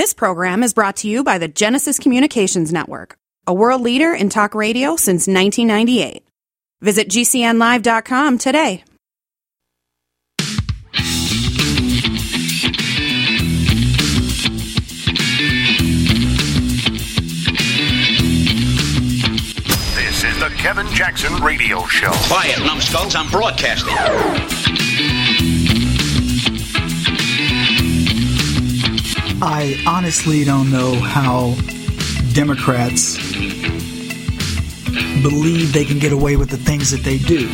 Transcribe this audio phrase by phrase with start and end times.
[0.00, 4.30] This program is brought to you by the Genesis Communications Network, a world leader in
[4.30, 6.26] talk radio since 1998.
[6.80, 8.82] Visit GCNlive.com today.
[19.96, 22.10] This is the Kevin Jackson Radio Show.
[22.10, 24.59] Quiet, numbskulls, I'm broadcasting.
[29.42, 31.54] I honestly don't know how
[32.34, 33.16] Democrats
[35.22, 37.48] believe they can get away with the things that they do.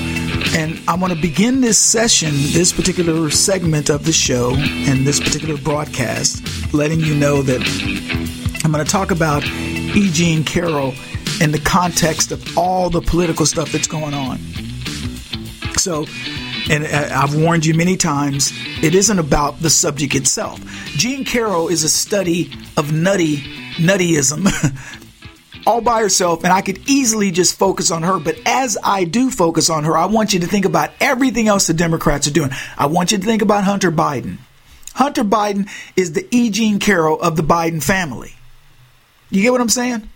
[0.57, 5.20] And I want to begin this session, this particular segment of the show, and this
[5.20, 7.60] particular broadcast, letting you know that
[8.65, 10.10] I'm going to talk about E.
[10.10, 10.93] Jean Carroll
[11.41, 14.38] in the context of all the political stuff that's going on.
[15.77, 16.07] So,
[16.70, 18.52] and uh, I've warned you many times,
[18.83, 20.61] it isn't about the subject itself.
[20.97, 23.38] Jean Carroll is a study of nutty,
[23.77, 24.47] nuttyism.
[25.66, 28.18] all by herself, and I could easily just focus on her.
[28.21, 31.66] But as I do focus on her, I want you to think about everything else
[31.66, 32.51] the Democrats are doing.
[32.79, 34.38] I want you to think about Hunter Biden.
[34.95, 36.51] Hunter Biden is the E.
[36.51, 38.33] Jean Carroll of the Biden family.
[39.29, 40.09] You get what I'm saying?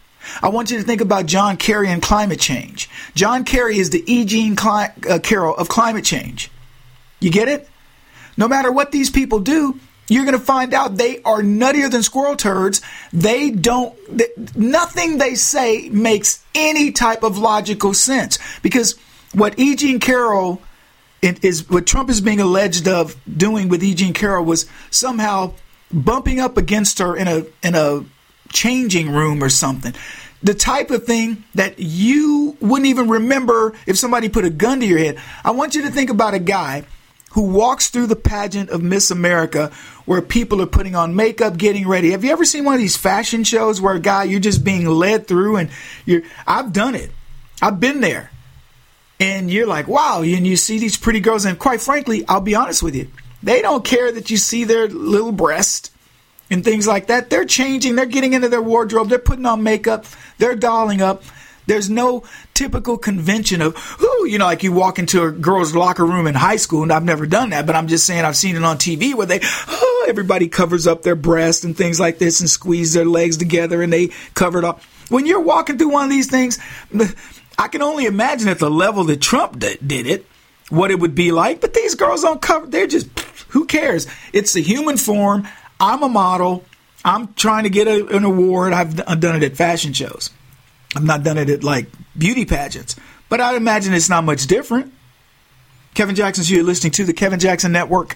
[0.43, 2.89] I want you to think about John Kerry and climate change.
[3.15, 4.25] John Kerry is the E.
[4.25, 6.51] Jean Cli- uh, Carroll of climate change.
[7.21, 7.69] You get it?
[8.37, 12.03] No matter what these people do, you're going to find out they are nuttier than
[12.03, 12.81] squirrel turds.
[13.13, 18.39] They don't, they, nothing they say makes any type of logical sense.
[18.61, 18.99] Because
[19.35, 19.77] what E.
[19.77, 20.61] Jean Carroll
[21.23, 23.95] is, what Trump is being alleged of doing with E.
[23.95, 25.53] Jean Carroll was somehow
[25.93, 28.05] bumping up against her in a, in a
[28.53, 29.95] changing room or something.
[30.43, 34.87] The type of thing that you wouldn't even remember if somebody put a gun to
[34.87, 35.19] your head.
[35.45, 36.85] I want you to think about a guy
[37.33, 39.71] who walks through the pageant of Miss America
[40.05, 42.11] where people are putting on makeup, getting ready.
[42.11, 44.87] Have you ever seen one of these fashion shows where a guy you're just being
[44.87, 45.71] led through and
[46.07, 47.11] you're I've done it.
[47.63, 48.31] I've been there.
[49.21, 52.55] And you're like, wow, and you see these pretty girls and quite frankly, I'll be
[52.55, 53.11] honest with you.
[53.43, 55.93] They don't care that you see their little breast
[56.51, 57.31] and things like that.
[57.31, 60.05] They're changing, they're getting into their wardrobe, they're putting on makeup,
[60.39, 61.23] they're dolling up.
[61.67, 66.05] There's no typical convention of, who, you know, like you walk into a girl's locker
[66.05, 68.57] room in high school, and I've never done that, but I'm just saying I've seen
[68.57, 72.41] it on TV where they, oh, everybody covers up their breast and things like this
[72.41, 74.83] and squeeze their legs together and they cover it up.
[75.11, 76.59] When you're walking through one of these things,
[77.57, 80.27] I can only imagine at the level that Trump did it,
[80.71, 81.61] what it would be like.
[81.61, 83.07] But these girls don't cover, they're just,
[83.51, 84.09] who cares?
[84.33, 85.47] It's the human form.
[85.81, 86.65] I'm a model.
[87.05, 88.73] I'm trying to get a, an award.
[88.73, 90.31] I've, I've done it at fashion shows.
[90.95, 91.87] I've not done it at like
[92.17, 92.97] beauty pageants,
[93.29, 94.93] but I imagine it's not much different.
[95.95, 98.15] Kevin Jackson, so you're listening to the Kevin Jackson Network,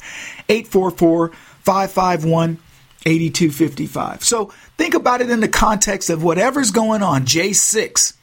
[0.48, 1.32] 844
[1.62, 2.58] 551
[3.06, 4.24] 8255.
[4.24, 7.24] So think about it in the context of whatever's going on.
[7.24, 8.14] J6,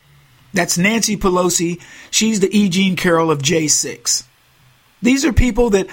[0.54, 1.82] that's Nancy Pelosi.
[2.10, 2.70] She's the E.
[2.70, 4.26] Jean Carroll of J6.
[5.02, 5.88] These are people that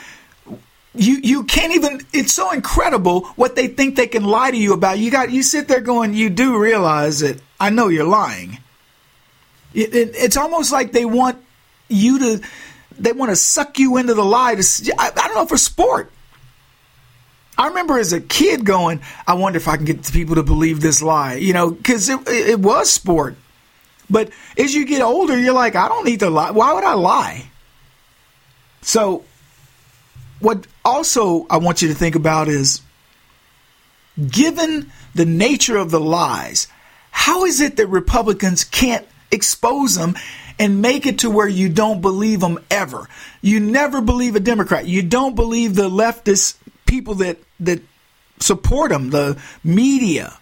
[0.99, 4.73] you you can't even it's so incredible what they think they can lie to you
[4.73, 4.99] about.
[4.99, 8.59] You got you sit there going you do realize that i know you're lying.
[9.75, 11.39] It, it, it's almost like they want
[11.89, 12.49] you to
[12.99, 16.11] they want to suck you into the lie to I, I don't know for sport.
[17.57, 20.81] I remember as a kid going i wonder if i can get people to believe
[20.81, 23.37] this lie you know because it, it was sport.
[24.11, 26.51] But as you get older you're like i don't need to lie.
[26.51, 27.45] Why would i lie?
[28.81, 29.25] So
[30.41, 32.83] what also I want you to think about is
[34.31, 36.69] given the nature of the lies,
[37.11, 40.17] how is it that Republicans can't expose them
[40.59, 43.09] and make it to where you don't believe them ever?
[43.43, 44.87] You never believe a Democrat.
[44.87, 46.57] You don't believe the leftist
[46.87, 47.83] people that that
[48.41, 50.39] support them, the media.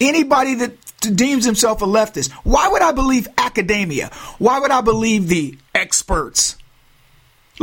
[0.00, 2.30] Anybody that deems himself a leftist.
[2.44, 4.10] Why would I believe academia?
[4.38, 6.56] Why would I believe the experts?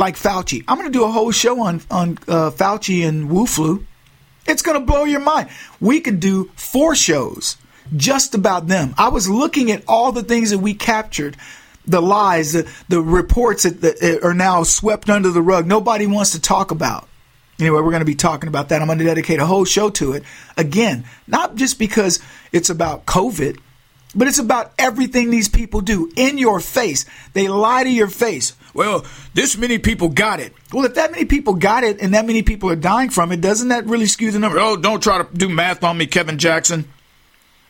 [0.00, 0.64] Like Fauci.
[0.66, 3.86] I'm going to do a whole show on on uh, Fauci and Wu flu.
[4.48, 5.50] It's going to blow your mind.
[5.78, 7.58] We could do four shows
[7.94, 8.94] just about them.
[8.96, 11.36] I was looking at all the things that we captured,
[11.86, 15.66] the lies, the, the reports that, that are now swept under the rug.
[15.66, 17.06] Nobody wants to talk about.
[17.60, 18.80] Anyway, we're going to be talking about that.
[18.80, 20.24] I'm going to dedicate a whole show to it.
[20.56, 22.18] Again, not just because
[22.52, 23.60] it's about COVID,
[24.14, 27.04] but it's about everything these people do in your face.
[27.34, 28.54] They lie to your face.
[28.74, 30.52] Well, this many people got it.
[30.72, 33.40] Well, if that many people got it and that many people are dying from it,
[33.40, 34.58] doesn't that really skew the number?
[34.60, 36.86] Oh, don't try to do math on me, Kevin Jackson.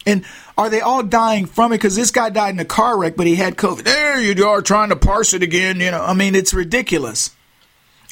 [0.06, 0.25] And
[0.56, 1.76] are they all dying from it?
[1.76, 3.85] Because this guy died in a car wreck, but he had COVID.
[3.85, 5.81] There you are trying to parse it again.
[5.81, 7.35] You know, I mean, it's ridiculous.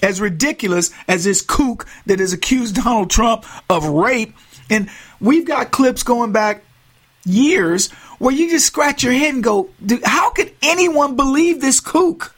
[0.02, 4.34] As ridiculous as this kook that has accused Donald Trump of rape
[4.70, 4.88] And
[5.20, 6.62] we've got clips going back
[7.24, 9.70] years where you just scratch your head and go,
[10.04, 12.34] how could anyone believe this kook?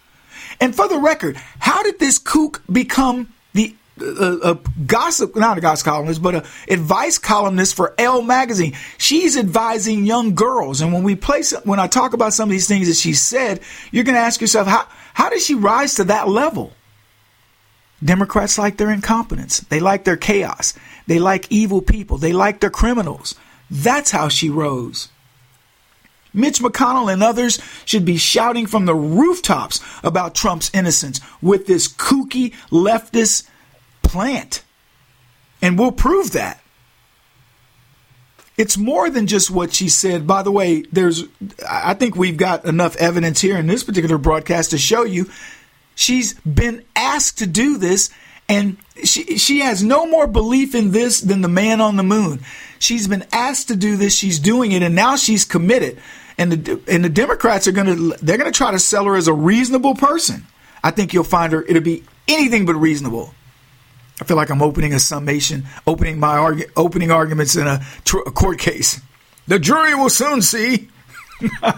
[0.61, 5.61] And for the record, how did this kook become the a, a, gossip, not a
[5.61, 8.75] gossip columnist, but a advice columnist for Elle magazine.
[8.99, 12.69] She's advising young girls, and when we place, when I talk about some of these
[12.69, 13.61] things that she said,
[13.91, 16.73] you're going to ask yourself, how how did she rise to that level?
[18.03, 19.61] Democrats like their incompetence.
[19.61, 20.73] They like their chaos.
[21.07, 22.17] They like evil people.
[22.17, 23.35] They like their criminals.
[23.71, 25.09] That's how she rose.
[26.33, 31.89] Mitch McConnell and others should be shouting from the rooftops about Trump's innocence with this
[31.89, 33.49] kooky leftist
[34.03, 34.63] plant.
[35.63, 36.61] And we'll prove that.
[38.57, 40.27] It's more than just what she said.
[40.27, 41.25] By the way, there's
[41.67, 45.31] I think we've got enough evidence here in this particular broadcast to show you
[45.95, 48.11] she's been asked to do this
[48.51, 52.41] and she she has no more belief in this than the man on the moon.
[52.79, 55.99] She's been asked to do this, she's doing it and now she's committed.
[56.41, 59.29] And the and the Democrats are going to they're to try to sell her as
[59.29, 60.47] a reasonable person.
[60.83, 63.35] I think you'll find her it'll be anything but reasonable.
[64.21, 68.21] I feel like I'm opening a summation, opening my argu- opening arguments in a, tr-
[68.27, 69.01] a court case.
[69.49, 70.89] The jury will soon see.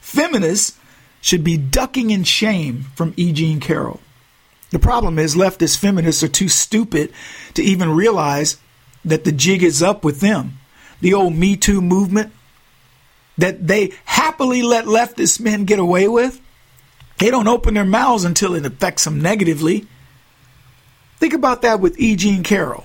[0.00, 0.78] Feminists
[1.20, 3.32] should be ducking in shame from E.
[3.32, 4.00] Jean Carroll.
[4.70, 7.12] The problem is leftist feminists are too stupid
[7.54, 8.56] to even realize
[9.04, 10.58] that the jig is up with them.
[11.02, 12.32] The old Me Too movement
[13.36, 16.40] that they happily let leftist men get away with.
[17.18, 19.86] They don't open their mouths until it affects them negatively.
[21.18, 22.16] Think about that with E.
[22.16, 22.84] Jean Carroll.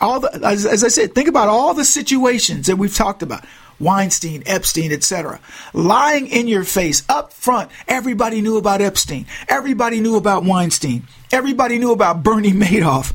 [0.00, 3.44] All the, as, as I said, think about all the situations that we've talked about.
[3.78, 5.40] Weinstein, Epstein, etc.
[5.72, 7.70] Lying in your face up front.
[7.88, 9.26] Everybody knew about Epstein.
[9.48, 11.06] Everybody knew about Weinstein.
[11.32, 13.14] Everybody knew about Bernie Madoff.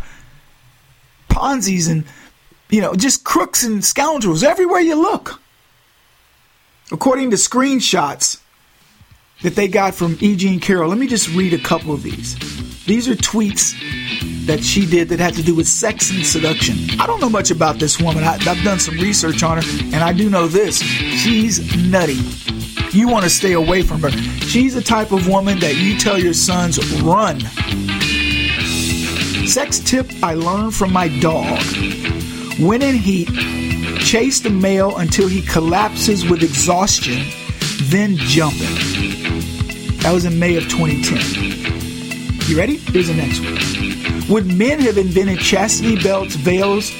[1.30, 2.06] Ponzi's and,
[2.70, 5.40] you know, just crooks and scoundrels everywhere you look.
[6.92, 8.40] According to screenshots
[9.42, 10.36] that they got from E.
[10.36, 12.36] Jean Carroll, let me just read a couple of these.
[12.86, 13.74] These are tweets
[14.46, 17.00] that she did that had to do with sex and seduction.
[17.00, 18.24] I don't know much about this woman.
[18.24, 20.78] I, have done some research on her, and I do know this.
[20.80, 22.20] She's nutty.
[22.92, 24.12] You want to stay away from her.
[24.12, 27.40] She's the type of woman that you tell your sons, run.
[29.48, 31.60] Sex tip I learned from my dog.
[32.58, 33.28] When in heat,
[34.00, 37.26] chase the male until he collapses with exhaustion,
[37.90, 39.98] then jump him.
[40.00, 42.50] That was in May of 2010.
[42.50, 42.78] You ready?
[42.78, 44.30] Here's the next one.
[44.30, 46.94] Would men have invented chastity belts, veils,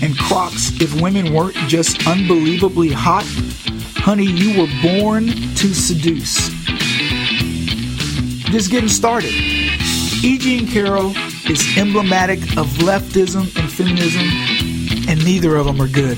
[0.00, 3.24] and crocs if women weren't just unbelievably hot?
[3.96, 6.50] Honey, you were born to seduce.
[8.52, 9.32] Just getting started.
[9.32, 10.38] E.
[10.38, 11.12] Jean Carroll
[11.50, 14.22] is emblematic of leftism and feminism,
[15.08, 16.16] and neither of them are good.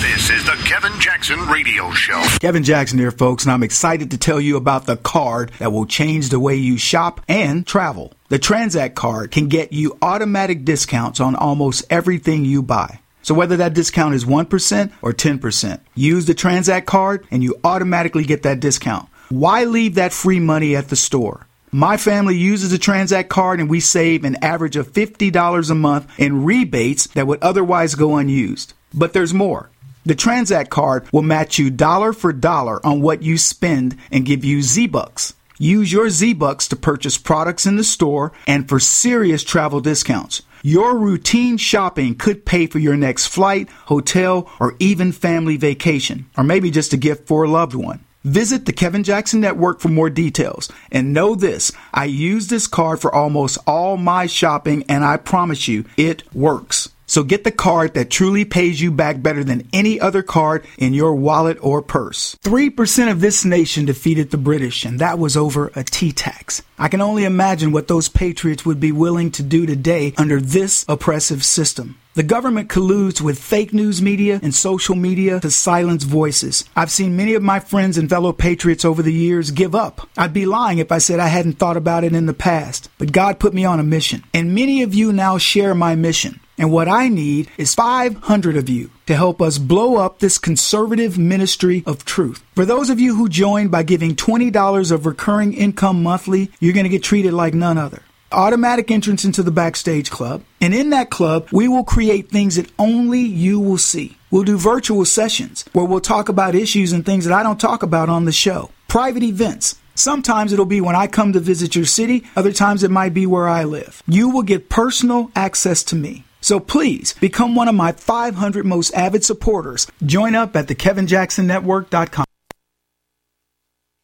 [0.00, 2.20] This is the Kevin Jackson Radio Show.
[2.40, 5.86] Kevin Jackson here, folks, and I'm excited to tell you about the card that will
[5.86, 8.12] change the way you shop and travel.
[8.28, 13.00] The Transact card can get you automatic discounts on almost everything you buy.
[13.22, 18.24] So whether that discount is 1% or 10%, use the Transact card and you automatically
[18.24, 19.08] get that discount.
[19.28, 21.46] Why leave that free money at the store?
[21.72, 26.18] My family uses a Transact card and we save an average of $50 a month
[26.18, 28.72] in rebates that would otherwise go unused.
[28.94, 29.70] But there's more.
[30.04, 34.44] The Transact card will match you dollar for dollar on what you spend and give
[34.44, 35.34] you Z-Bucks.
[35.58, 40.42] Use your Z-Bucks to purchase products in the store and for serious travel discounts.
[40.62, 46.44] Your routine shopping could pay for your next flight, hotel, or even family vacation, or
[46.44, 48.04] maybe just a gift for a loved one.
[48.26, 50.68] Visit the Kevin Jackson Network for more details.
[50.90, 55.68] And know this, I use this card for almost all my shopping and I promise
[55.68, 56.88] you, it works.
[57.06, 60.92] So get the card that truly pays you back better than any other card in
[60.92, 62.36] your wallet or purse.
[62.42, 66.62] 3% of this nation defeated the British, and that was over a tea tax.
[66.80, 70.84] I can only imagine what those patriots would be willing to do today under this
[70.88, 71.96] oppressive system.
[72.16, 76.64] The government colludes with fake news media and social media to silence voices.
[76.74, 80.08] I've seen many of my friends and fellow patriots over the years give up.
[80.16, 82.88] I'd be lying if I said I hadn't thought about it in the past.
[82.96, 84.24] But God put me on a mission.
[84.32, 86.40] And many of you now share my mission.
[86.56, 91.18] And what I need is 500 of you to help us blow up this conservative
[91.18, 92.42] ministry of truth.
[92.54, 96.84] For those of you who join by giving $20 of recurring income monthly, you're going
[96.84, 98.00] to get treated like none other
[98.36, 100.44] automatic entrance into the Backstage Club.
[100.60, 104.16] And in that club, we will create things that only you will see.
[104.30, 107.82] We'll do virtual sessions where we'll talk about issues and things that I don't talk
[107.82, 108.70] about on the show.
[108.88, 112.90] Private events, Sometimes it'll be when I come to visit your city, other times it
[112.90, 114.02] might be where I live.
[114.06, 116.24] You will get personal access to me.
[116.42, 119.86] So please become one of my 500 most avid supporters.
[120.04, 122.26] Join up at thekevinjacksonnetwork.com.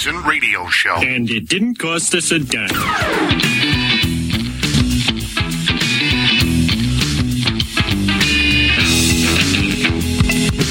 [0.00, 0.94] Jackson Radio Show.
[0.94, 2.70] And it didn't cost us a dime.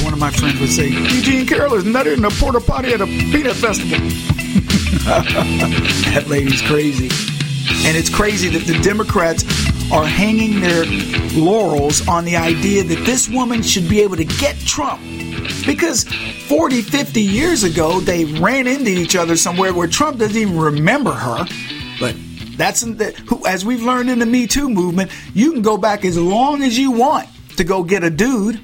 [0.04, 3.02] One of my friends would say, Eugene Carroll is nutted in a porta potty at
[3.02, 4.00] a peanut festival.
[5.06, 7.10] that lady's crazy.
[7.88, 9.44] And it's crazy that the Democrats
[9.92, 10.86] are hanging their
[11.40, 15.00] laurels on the idea that this woman should be able to get Trump.
[15.68, 16.06] Because
[16.50, 21.12] 40, 50 years ago, they ran into each other somewhere where Trump doesn't even remember
[21.12, 21.46] her.
[22.00, 22.16] But
[22.58, 22.84] that's
[23.48, 26.76] as we've learned in the Me Too movement, you can go back as long as
[26.76, 28.60] you want to go get a dude,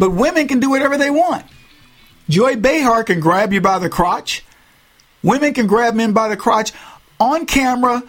[0.00, 1.46] but women can do whatever they want.
[2.28, 4.44] Joy Behar can grab you by the crotch.
[5.22, 6.72] Women can grab men by the crotch
[7.20, 8.02] on camera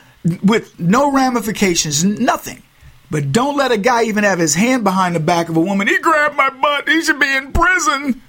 [0.44, 2.64] with no ramifications, nothing.
[3.12, 5.88] But don't let a guy even have his hand behind the back of a woman.
[5.88, 6.90] He grabbed my butt.
[6.90, 8.24] He should be in prison.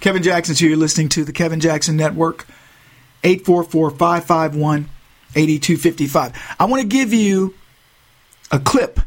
[0.00, 0.70] Kevin Jackson's here.
[0.70, 2.46] You're listening to the Kevin Jackson Network,
[3.24, 4.88] 844 551
[5.34, 6.56] 8255.
[6.58, 7.54] I want to give you
[8.50, 9.00] a clip.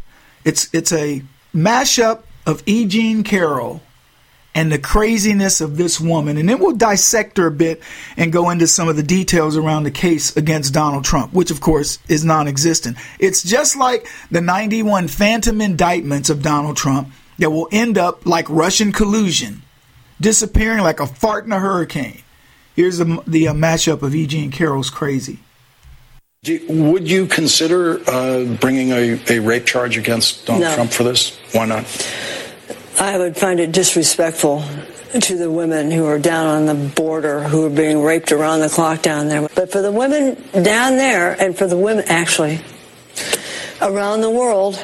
[0.43, 1.24] It's, it's a
[1.55, 2.86] mashup of E.
[2.86, 3.81] Jean Carroll
[4.53, 6.38] and the craziness of this woman.
[6.38, 7.81] And then we'll dissect her a bit
[8.17, 11.62] and go into some of the details around the case against Donald Trump, which of
[11.62, 12.98] course is non existent.
[13.17, 18.50] It's just like the 91 phantom indictments of Donald Trump that will end up like
[18.50, 19.63] Russian collusion
[20.21, 22.21] disappearing like a fart in a hurricane.
[22.75, 24.25] Here's the, the uh, mashup of E.
[24.27, 25.39] Jean Carroll's Crazy.
[26.43, 30.73] Do, would you consider uh, bringing a, a, rape charge against Donald no.
[30.73, 31.37] Trump for this?
[31.51, 31.85] Why not?
[32.99, 34.63] I would find it disrespectful
[35.19, 38.69] to the women who are down on the border who are being raped around the
[38.69, 39.47] clock down there.
[39.53, 42.61] But for the women down there, and for the women actually
[43.81, 44.83] around the world.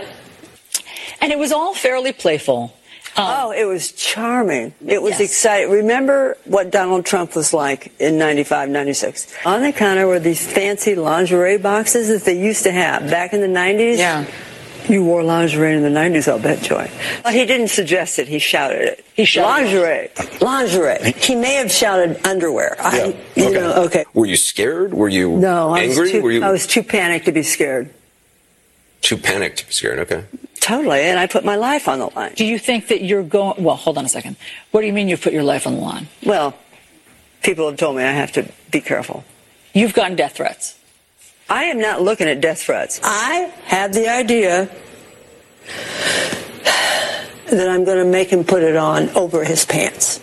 [1.22, 2.76] And it was all fairly playful.
[3.18, 4.76] Um, oh, it was charming.
[4.86, 5.22] It was yes.
[5.22, 5.72] exciting.
[5.72, 9.34] Remember what Donald Trump was like in 95, 96?
[9.44, 13.42] On the counter were these fancy lingerie boxes that they used to have back in
[13.42, 13.98] the 90s.
[13.98, 14.26] Yeah.
[14.88, 16.90] You wore lingerie in the 90s, I'll bet, Joy.
[17.26, 18.28] Well, he didn't suggest it.
[18.28, 19.06] He shouted it.
[19.16, 20.10] He shouted lingerie.
[20.40, 21.14] Lingerie.
[21.18, 22.76] He may have shouted underwear.
[22.78, 22.86] Yeah.
[22.86, 23.06] I,
[23.36, 23.54] you okay.
[23.54, 24.06] know, okay.
[24.14, 24.94] Were you scared?
[24.94, 25.88] Were you no, I?
[25.88, 26.44] Was too, Were you...
[26.44, 27.94] I was too panicked to be scared.
[29.02, 30.26] Too panicked to be scared, okay.
[30.60, 32.34] Totally, and I put my life on the line.
[32.36, 33.64] Do you think that you're going?
[33.64, 34.36] Well, hold on a second.
[34.72, 36.08] What do you mean you put your life on the line?
[36.26, 36.58] Well,
[37.42, 39.24] people have told me I have to be careful.
[39.74, 40.78] You've gotten death threats.
[41.50, 43.00] I am not looking at death threats.
[43.04, 44.70] I had the idea
[47.50, 50.20] that I'm going to make him put it on over his pants.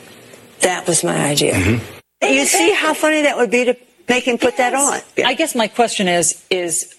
[0.61, 1.55] That was my idea.
[1.55, 2.25] Mm-hmm.
[2.35, 3.77] You see how funny that would be to
[4.09, 4.59] make him put yes.
[4.59, 5.01] that on.
[5.17, 5.29] Yeah.
[5.29, 6.95] I guess my question is is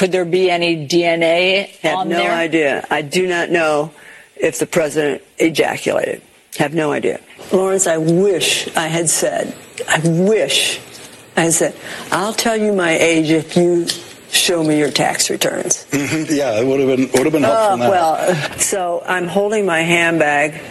[0.00, 2.32] could there be any DNA Have on no there?
[2.32, 2.86] idea.
[2.88, 3.92] I do not know
[4.34, 6.22] if the president ejaculated.
[6.56, 7.20] Have no idea.
[7.52, 9.54] Lawrence, I wish I had said,
[9.86, 10.80] I wish
[11.36, 11.76] I had said,
[12.10, 13.88] I'll tell you my age if you
[14.30, 15.84] show me your tax returns.
[15.90, 16.32] Mm-hmm.
[16.34, 17.82] Yeah, it would have been would have been helpful.
[17.86, 20.62] Uh, well, so I'm holding my handbag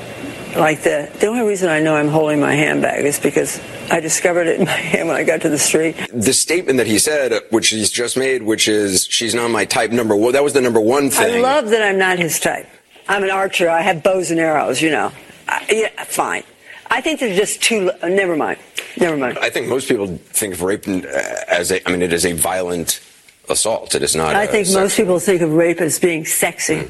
[0.56, 3.60] like the the only reason I know I'm holding my handbag is because
[3.92, 5.96] I discovered it in my hand when I got to the street.
[6.14, 9.92] The statement that he said, which he's just made, which is she's not my type.
[9.92, 11.38] Number one, that was the number one thing.
[11.38, 12.68] I love that I'm not his type.
[13.08, 13.70] I'm an archer.
[13.70, 14.82] I have bows and arrows.
[14.82, 15.12] You know.
[15.48, 16.44] I, yeah, fine.
[16.88, 17.92] I think they're just too.
[18.02, 18.60] Uh, never mind.
[19.00, 19.38] Never mind.
[19.40, 21.88] I think most people think of rape as a.
[21.88, 23.02] I mean, it is a violent
[23.50, 23.96] assault.
[23.96, 24.36] It is not.
[24.36, 24.84] I think sexual.
[24.84, 26.76] most people think of rape as being sexy.
[26.76, 26.90] Mm.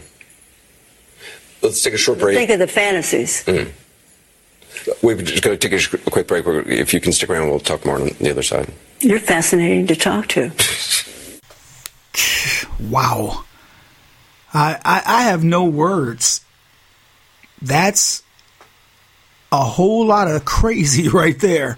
[1.61, 2.37] Let's take a short break.
[2.37, 3.43] Think of the fantasies.
[3.45, 3.71] Mm.
[5.01, 6.45] We're just going to take a quick break.
[6.48, 8.72] If you can stick around, we'll talk more on the other side.
[9.01, 10.51] You're fascinating to talk to.
[12.89, 13.43] wow.
[14.53, 16.41] I, I, I have no words.
[17.61, 18.24] That's
[19.51, 21.77] a whole lot of crazy right there.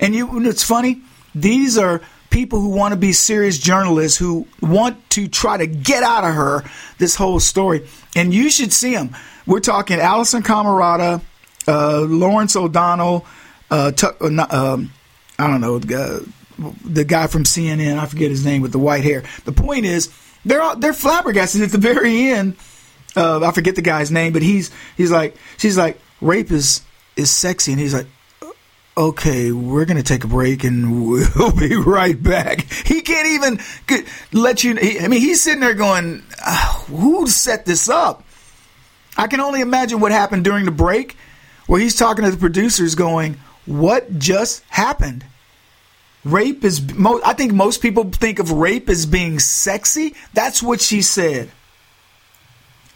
[0.00, 1.02] And you, it's funny.
[1.34, 2.00] These are
[2.30, 6.34] people who want to be serious journalists who want to try to get out of
[6.34, 6.64] her
[6.98, 7.86] this whole story.
[8.14, 9.14] And you should see them.
[9.46, 11.22] We're talking Alisyn Camerota,
[11.66, 13.24] uh, Lawrence O'Donnell,
[13.70, 14.92] uh, uh, um,
[15.38, 17.98] I don't know, the guy from CNN.
[17.98, 19.22] I forget his name with the white hair.
[19.44, 20.12] The point is,
[20.44, 22.56] they're all, they're flabbergasted at the very end.
[23.16, 26.82] I forget the guy's name, but he's he's like she's like rape is
[27.16, 28.06] is sexy, and he's like
[28.98, 32.62] okay, we're going to take a break and we'll be right back.
[32.62, 33.60] He can't even
[34.32, 34.76] let you.
[35.00, 38.24] I mean, he's sitting there going, oh, who set this up?
[39.16, 41.16] I can only imagine what happened during the break
[41.66, 45.24] where he's talking to the producers going, what just happened?
[46.24, 46.82] Rape is,
[47.24, 50.14] I think most people think of rape as being sexy.
[50.34, 51.50] That's what she said.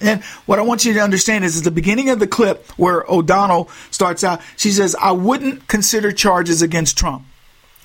[0.02, 3.04] And what I want you to understand is at the beginning of the clip where
[3.08, 7.24] O'Donnell starts out, she says, I wouldn't consider charges against Trump.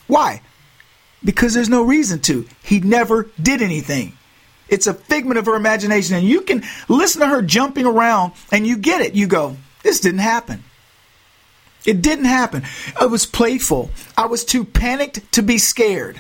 [0.07, 0.41] Why?
[1.23, 2.47] Because there's no reason to.
[2.63, 4.17] He never did anything.
[4.69, 6.15] It's a figment of her imagination.
[6.15, 9.13] And you can listen to her jumping around and you get it.
[9.13, 10.63] You go, this didn't happen.
[11.85, 12.63] It didn't happen.
[12.99, 13.91] It was playful.
[14.17, 16.19] I was too panicked to be scared.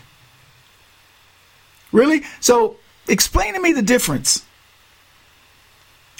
[1.91, 2.23] Really?
[2.39, 4.45] So explain to me the difference.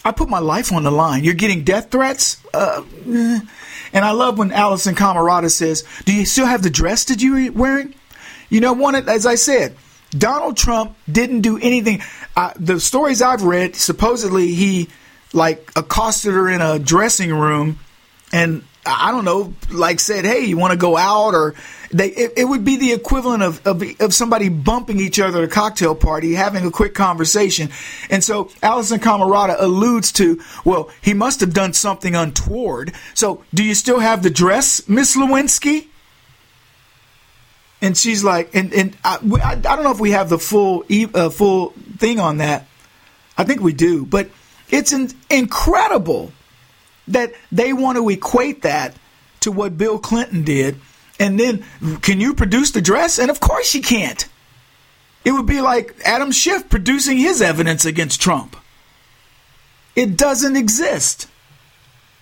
[0.08, 1.26] I put my life on the line.
[1.26, 2.42] You're getting death threats?
[2.54, 3.40] Uh, eh.
[3.92, 7.34] and I love when Alisyn Camerota says, Do you still have the dress that you
[7.34, 7.94] were wearing?
[8.50, 9.76] You know, one, as I said,
[10.12, 12.02] Donald Trump didn't do anything.
[12.56, 14.88] The stories I've read, supposedly he
[15.34, 17.80] like accosted her in a dressing room
[18.32, 21.54] and I don't know, like said, "Hey, you want to go out?" Or
[21.92, 25.44] they, it, it would be the equivalent of, of, of somebody bumping each other at
[25.44, 27.70] a cocktail party, having a quick conversation.
[28.10, 33.64] And so Alisyn Camerota alludes to, "Well, he must have done something untoward." So, do
[33.64, 35.88] you still have the dress, Miss Lewinsky?
[37.82, 40.84] And she's like, and and I, I, I don't know if we have the full
[41.14, 42.68] uh, full thing on that.
[43.38, 44.30] I think we do, but
[44.70, 46.32] it's an, incredible
[47.08, 48.96] that they want to equate that
[49.42, 50.80] to what Bill Clinton did.
[51.20, 51.64] And then,
[52.02, 53.18] can you produce the dress?
[53.18, 54.28] And of course you can't.
[55.26, 58.56] It would be like Adam Schiff producing his evidence against Trump.
[59.96, 61.28] It doesn't exist.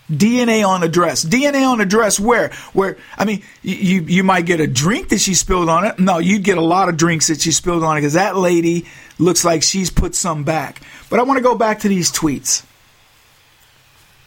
[0.09, 1.25] DNA on the dress.
[1.25, 2.49] DNA on the dress where?
[2.73, 5.99] Where I mean, you you might get a drink that she spilled on it.
[5.99, 8.85] No, you'd get a lot of drinks that she spilled on it because that lady
[9.17, 10.81] looks like she's put some back.
[11.09, 12.63] But I want to go back to these tweets.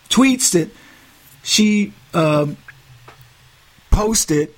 [0.08, 0.70] Tweets that
[1.42, 2.46] she uh,
[3.90, 4.52] posted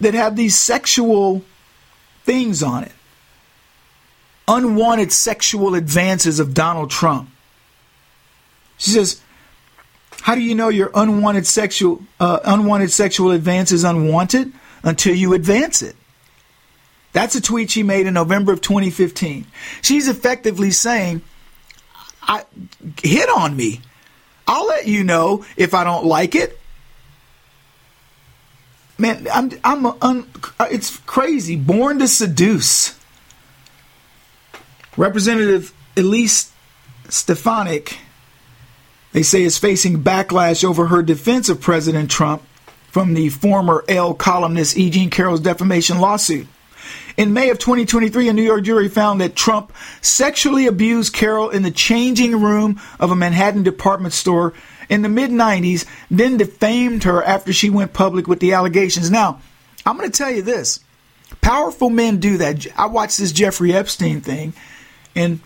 [0.00, 1.42] that have these sexual
[2.24, 2.92] things on it.
[4.48, 7.30] Unwanted sexual advances of Donald Trump.
[8.76, 9.20] She says,
[10.22, 15.32] "How do you know your unwanted sexual uh, unwanted sexual advance is unwanted until you
[15.32, 15.94] advance it?"
[17.12, 19.46] That's a tweet she made in November of 2015.
[19.80, 21.22] She's effectively saying,
[22.22, 22.44] "I
[23.02, 23.80] hit on me.
[24.52, 26.58] I'll let you know if I don't like it."
[28.98, 30.28] Man, I'm I'm un,
[30.60, 31.56] it's crazy.
[31.56, 32.98] Born to seduce.
[34.96, 36.52] Representative Elise
[37.08, 37.98] Stefanik
[39.12, 42.42] they say is facing backlash over her defense of President Trump
[42.88, 44.90] from the former Elle columnist E.
[44.90, 46.46] Jean Carroll's defamation lawsuit.
[47.16, 51.62] In May of 2023, a New York jury found that Trump sexually abused Carroll in
[51.62, 54.54] the changing room of a Manhattan department store
[54.88, 59.10] in the mid 90s, then defamed her after she went public with the allegations.
[59.10, 59.40] Now,
[59.84, 60.80] I'm going to tell you this
[61.40, 62.66] powerful men do that.
[62.76, 64.54] I watched this Jeffrey Epstein thing,
[65.14, 65.40] and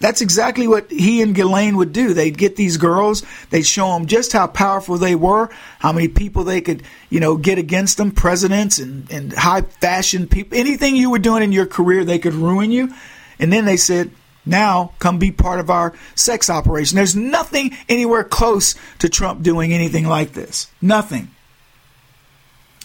[0.00, 2.14] that's exactly what he and Ghislaine would do.
[2.14, 6.44] They'd get these girls, they'd show them just how powerful they were, how many people
[6.44, 10.58] they could, you know, get against them, presidents and, and high fashion people.
[10.58, 12.92] Anything you were doing in your career, they could ruin you.
[13.38, 14.10] And then they said,
[14.44, 16.96] now come be part of our sex operation.
[16.96, 20.70] There's nothing anywhere close to Trump doing anything like this.
[20.80, 21.30] Nothing.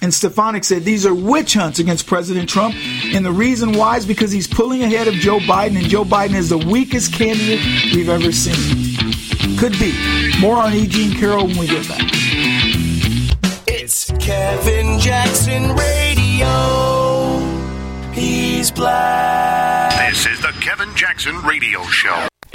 [0.03, 2.75] And Stefanik said these are witch hunts against President Trump.
[3.15, 6.35] And the reason why is because he's pulling ahead of Joe Biden, and Joe Biden
[6.35, 7.61] is the weakest candidate
[7.95, 8.97] we've ever seen.
[9.57, 9.93] Could be.
[10.41, 10.87] More on E.
[10.87, 12.01] Jean Carroll when we get back.
[13.65, 17.39] It's Kevin Jackson Radio.
[18.11, 20.09] He's black.
[20.09, 22.27] This is the Kevin Jackson Radio Show.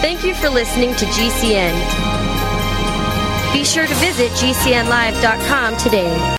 [0.00, 1.74] Thank you for listening to GCN.
[3.52, 6.37] Be sure to visit GCNlive.com today.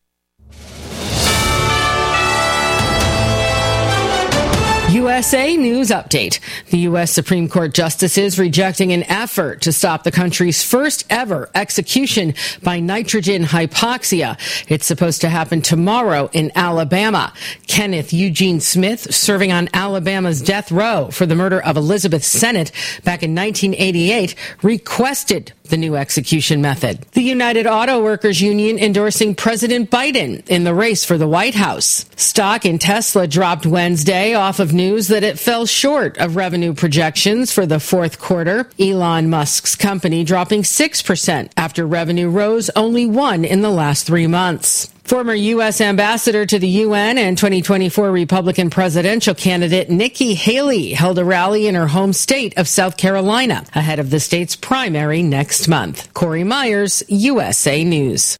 [5.09, 6.39] USA News Update.
[6.69, 7.11] The U.S.
[7.11, 13.41] Supreme Court justices rejecting an effort to stop the country's first ever execution by nitrogen
[13.41, 14.37] hypoxia.
[14.69, 17.33] It's supposed to happen tomorrow in Alabama.
[17.65, 22.71] Kenneth Eugene Smith, serving on Alabama's death row for the murder of Elizabeth Sennett
[23.03, 26.99] back in 1988, requested the new execution method.
[27.13, 32.05] The United Auto Workers Union endorsing President Biden in the race for the White House.
[32.15, 37.51] Stock in Tesla dropped Wednesday off of news that it fell short of revenue projections
[37.51, 38.69] for the fourth quarter.
[38.79, 44.91] Elon Musk's company dropping 6% after revenue rose only one in the last three months.
[45.09, 45.81] Former U.S.
[45.81, 51.73] ambassador to the UN and 2024 Republican presidential candidate Nikki Haley held a rally in
[51.73, 56.13] her home state of South Carolina ahead of the state's primary next month.
[56.13, 58.37] Corey Myers, USA News.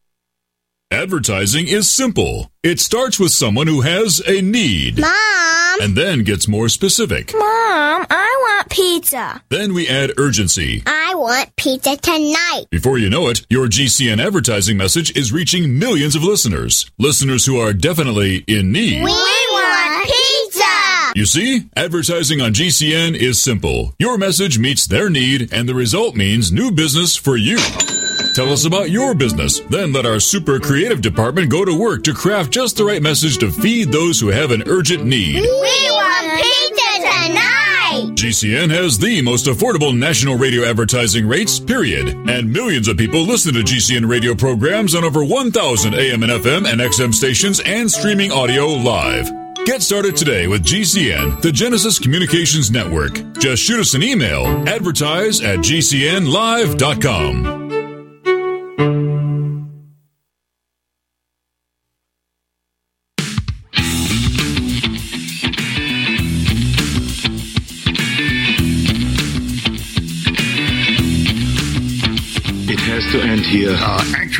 [0.91, 2.51] Advertising is simple.
[2.61, 4.99] It starts with someone who has a need.
[4.99, 5.81] Mom!
[5.81, 7.33] And then gets more specific.
[7.33, 8.28] Mom, I
[8.59, 9.41] want pizza.
[9.49, 10.83] Then we add urgency.
[10.85, 12.65] I want pizza tonight.
[12.69, 16.89] Before you know it, your GCN advertising message is reaching millions of listeners.
[16.97, 19.03] Listeners who are definitely in need.
[19.03, 21.13] We want pizza!
[21.15, 23.93] You see, advertising on GCN is simple.
[23.97, 27.57] Your message meets their need, and the result means new business for you.
[28.35, 29.59] Tell us about your business.
[29.61, 33.37] Then let our super creative department go to work to craft just the right message
[33.39, 35.41] to feed those who have an urgent need.
[35.41, 35.49] We
[35.91, 37.78] want pizza tonight!
[38.07, 42.07] GCN has the most affordable national radio advertising rates, period.
[42.29, 46.71] And millions of people listen to GCN radio programs on over 1,000 AM and FM
[46.71, 49.29] and XM stations and streaming audio live.
[49.65, 53.13] Get started today with GCN, the Genesis Communications Network.
[53.39, 57.58] Just shoot us an email, advertise at gcnlive.com.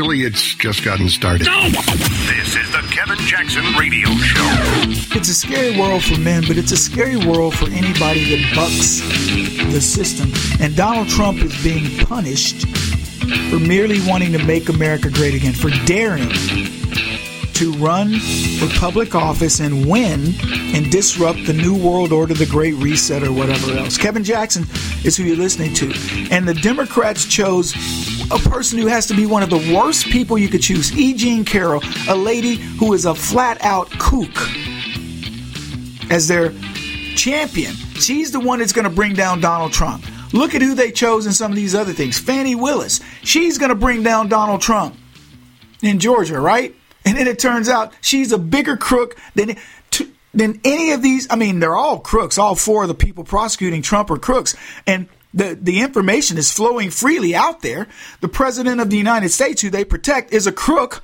[0.09, 1.45] Actually, it's just gotten started.
[1.45, 5.15] This is the Kevin Jackson Radio Show.
[5.15, 9.01] It's a scary world for men, but it's a scary world for anybody that bucks
[9.71, 10.31] the system.
[10.59, 12.67] And Donald Trump is being punished
[13.51, 16.29] for merely wanting to make America great again, for daring
[17.53, 18.17] to run
[18.57, 20.33] for public office and win
[20.73, 23.95] and disrupt the New World Order, the Great Reset, or whatever else.
[23.95, 24.65] Kevin Jackson
[25.05, 25.93] is who you're listening to.
[26.31, 27.75] And the Democrats chose
[28.31, 31.13] a person who has to be one of the worst people you could choose, E.
[31.13, 34.29] Jean Carroll, a lady who is a flat out kook,
[36.11, 36.51] as their
[37.15, 37.73] champion.
[37.95, 40.05] She's the one that's going to bring down Donald Trump.
[40.33, 42.19] Look at who they chose in some of these other things.
[42.19, 43.01] Fani Willis.
[43.23, 44.95] She's going to bring down Donald Trump
[45.81, 46.75] in Georgia, right?
[47.05, 49.57] And then it turns out she's a bigger crook than
[50.33, 51.27] than any of these.
[51.29, 52.37] I mean, they're all crooks.
[52.37, 56.89] All four of the people prosecuting Trump are crooks, and the the information is flowing
[56.89, 57.87] freely out there.
[58.21, 61.03] The president of the United States, who they protect, is a crook,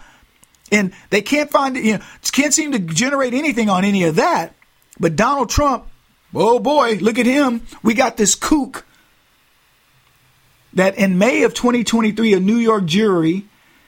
[0.72, 4.56] and they can't find you know can't seem to generate anything on any of that.
[5.00, 5.86] But Donald Trump,
[6.34, 7.66] oh boy, look at him.
[7.84, 8.86] We got this kook
[10.74, 13.46] that in May of 2023, a New York jury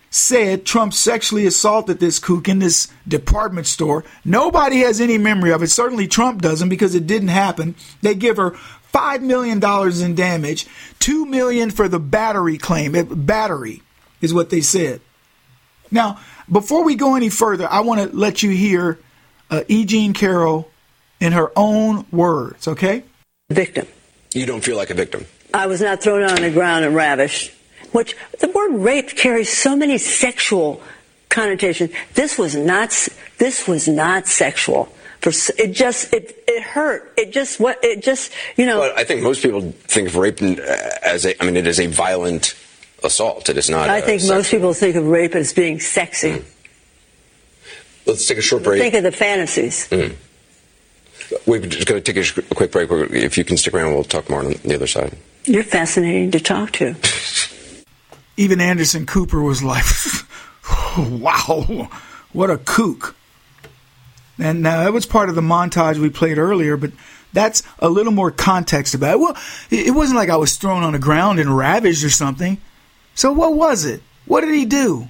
[0.09, 4.05] said Trump sexually assaulted this kook in this department store.
[4.23, 5.67] Nobody has any memory of it.
[5.67, 7.75] Certainly Trump doesn't because it didn't happen.
[8.01, 8.55] They give her
[8.97, 9.63] $5 million
[10.03, 10.65] in damage,
[10.99, 12.93] 2 million for the battery claim.
[13.25, 13.83] Battery
[14.21, 15.01] is what they said.
[15.91, 16.19] Now,
[16.51, 18.99] before we go any further, I want to let you hear
[19.51, 19.85] uh, E.
[19.85, 20.69] Jean Carroll
[21.19, 23.03] in her own words, okay?
[23.49, 23.87] Victim.
[24.33, 25.25] You don't feel like a victim.
[25.53, 27.53] I was not thrown on the ground and ravished.
[27.91, 30.81] Which the word rape carries so many sexual
[31.29, 31.91] connotations.
[32.15, 32.89] This was not.
[33.37, 34.89] This was not sexual.
[35.21, 37.13] For it just it it hurt.
[37.17, 38.79] It just what it just you know.
[38.79, 41.41] But I think most people think of rape as a.
[41.41, 42.55] I mean, it is a violent
[43.03, 43.49] assault.
[43.49, 43.89] It is not.
[43.89, 46.31] I think most people think of rape as being sexy.
[46.31, 46.45] Mm.
[48.05, 48.81] Let's take a short break.
[48.81, 49.89] Think of the fantasies.
[49.89, 50.15] Mm.
[51.45, 52.89] We're just going to take a quick break.
[52.89, 55.17] If you can stick around, we'll talk more on the other side.
[55.43, 56.95] You're fascinating to talk to.
[58.37, 59.83] Even Anderson Cooper was like,
[60.97, 61.89] wow,
[62.31, 63.15] what a kook.
[64.39, 66.91] And uh, that was part of the montage we played earlier, but
[67.33, 69.19] that's a little more context about it.
[69.19, 69.37] Well,
[69.69, 72.59] it wasn't like I was thrown on the ground and ravaged or something.
[73.15, 74.01] So what was it?
[74.25, 75.07] What did he do?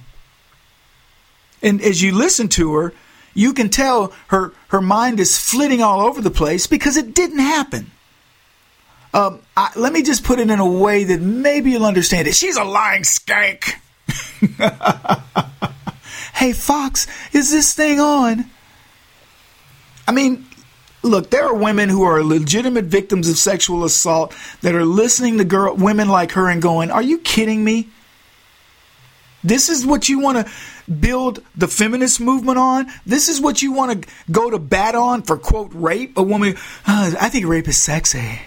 [1.62, 2.94] And as you listen to her,
[3.34, 7.40] you can tell her, her mind is flitting all over the place because it didn't
[7.40, 7.90] happen.
[9.14, 12.34] Um, I, let me just put it in a way that maybe you'll understand it.
[12.34, 13.74] She's a lying skank.
[16.34, 18.50] hey, Fox, is this thing on?
[20.08, 20.46] I mean,
[21.02, 25.44] look, there are women who are legitimate victims of sexual assault that are listening to
[25.44, 27.88] girl, women like her and going, Are you kidding me?
[29.44, 30.52] This is what you want to
[30.90, 32.86] build the feminist movement on?
[33.04, 36.16] This is what you want to go to bat on for, quote, rape?
[36.16, 36.54] A woman,
[36.88, 38.40] oh, I think rape is sexy.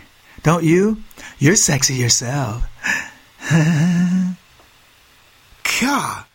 [0.43, 0.97] Don't you?
[1.37, 2.67] You're sexy yourself.
[5.79, 6.25] God.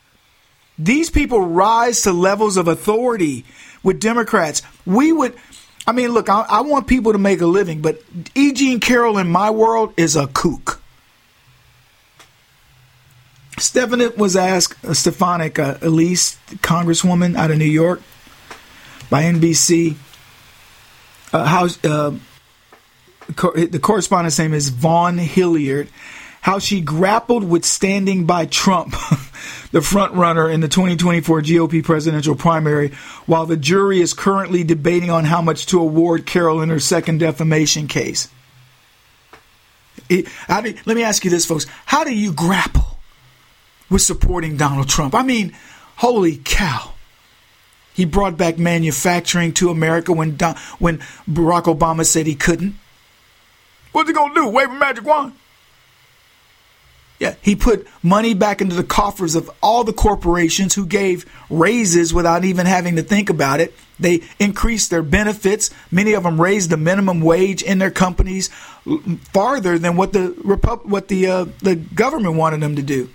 [0.79, 3.45] These people rise to levels of authority
[3.83, 4.63] with Democrats.
[4.87, 5.37] We would,
[5.87, 8.03] I mean, look, I, I want people to make a living, but
[8.35, 8.53] E.
[8.53, 10.81] Jean Carroll in my world is a kook.
[13.59, 18.03] Stefanik was asked, uh, Stefanik, uh, Elise, Congresswoman out of New York,
[19.09, 19.97] by NBC,
[21.33, 22.13] uh, how uh,
[23.35, 25.89] co- the correspondent's name is Vaughn Hilliard,
[26.47, 28.93] how she grappled with standing by Trump,
[29.73, 32.91] the front runner in the 2024 GOP presidential primary,
[33.27, 37.19] while the jury is currently debating on how much to award Carroll in her second
[37.19, 38.29] defamation case.
[40.09, 41.67] It, do, let me ask you this, folks.
[41.85, 42.97] How do you grapple
[43.91, 45.17] with supporting Donald Trump?
[45.17, 45.53] I mean,
[45.97, 46.93] holy cow.
[47.93, 52.77] He brought back manufacturing to America when Don, when Barack Obama said he couldn't.
[53.91, 54.47] What's he gonna do?
[54.47, 55.33] Wave a magic wand?
[57.19, 62.13] Yeah, he put money back into the coffers of all the corporations who gave raises
[62.13, 63.73] without even having to think about it.
[63.99, 65.71] They increased their benefits.
[65.91, 68.49] Many of them raised the minimum wage in their companies
[69.33, 70.29] farther than what the
[70.85, 73.09] what the uh, the government wanted them to do.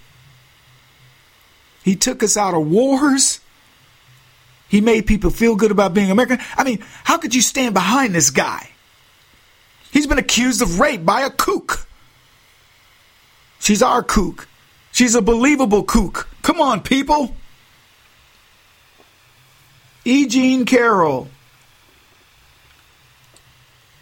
[1.83, 3.39] He took us out of wars.
[4.67, 6.39] He made people feel good about being American.
[6.57, 8.69] I mean, how could you stand behind this guy?
[9.91, 11.85] He's been accused of rape by a kook.
[13.61, 14.47] She's our kook.
[14.91, 16.27] She's a believable kook.
[16.41, 17.33] Come on, people.
[20.03, 20.27] E.
[20.27, 21.29] Jean Carroll.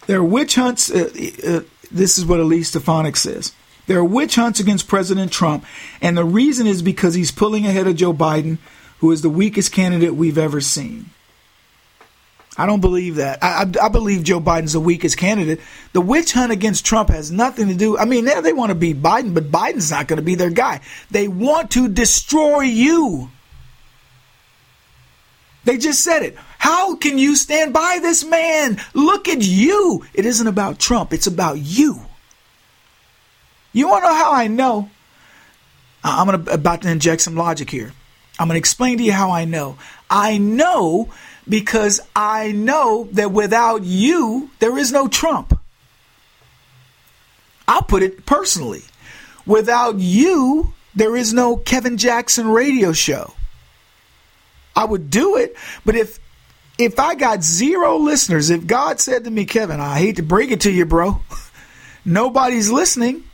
[0.07, 0.89] There are witch hunts.
[0.89, 1.09] Uh,
[1.45, 1.59] uh,
[1.91, 3.53] this is what Elise Stefanik says.
[3.85, 5.65] There are witch hunts against President Trump,
[6.01, 8.57] and the reason is because he's pulling ahead of Joe Biden
[8.99, 11.09] who is the weakest candidate we've ever seen.
[12.59, 13.41] I don't believe that.
[13.41, 15.61] I, I, I, believe Joe Biden's the weakest candidate.
[15.93, 17.97] The witch hunt against Trump has nothing to do.
[17.97, 20.49] I mean, they, they want to beat Biden, but Biden's not going to be their
[20.49, 20.81] guy.
[21.09, 23.29] They want to destroy you.
[25.63, 26.35] They just said it.
[26.57, 28.81] How can you stand by this man?
[28.93, 30.03] Look at you.
[30.13, 32.01] It isn't about Trump, it's about you.
[33.71, 34.89] You want to know how I know?
[36.03, 37.93] I'm gonna, about to inject some logic here.
[38.37, 39.77] I'm going to explain to you how I know.
[40.09, 41.09] I know
[41.49, 45.59] because I know that without you, there is no Trump.
[47.67, 48.83] I'll put it personally.
[49.45, 53.33] Without you, there is no Kevin Jackson radio show.
[54.75, 56.19] I would do it, but if
[56.77, 60.51] if I got zero listeners, if God said to me, Kevin, I hate to break
[60.51, 61.19] it to you, bro,
[62.05, 63.25] nobody's listening,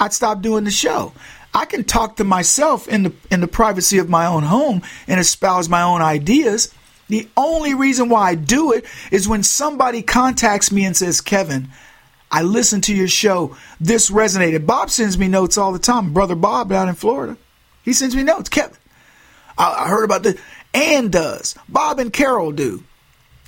[0.00, 1.12] I'd stop doing the show.
[1.52, 5.20] I can talk to myself in the in the privacy of my own home and
[5.20, 6.72] espouse my own ideas.
[7.08, 11.68] The only reason why I do it is when somebody contacts me and says, "Kevin,
[12.30, 13.56] I listened to your show.
[13.80, 16.12] This resonated." Bob sends me notes all the time.
[16.12, 17.36] Brother Bob down in Florida,
[17.82, 18.48] he sends me notes.
[18.48, 18.76] Kevin,
[19.58, 20.40] I, I heard about this.
[20.72, 21.54] Ann does.
[21.68, 22.82] Bob and Carol do.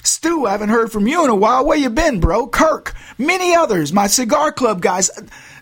[0.03, 1.65] Stu, I haven't heard from you in a while.
[1.65, 2.47] Where you been, bro?
[2.47, 5.11] Kirk, many others, my cigar club guys.